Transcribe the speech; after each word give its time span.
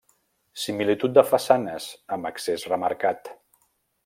Similitud 0.61 1.13
de 1.19 1.25
façanes 1.33 1.91
amb 2.17 2.31
accés 2.33 2.67
remarcat. 2.73 3.35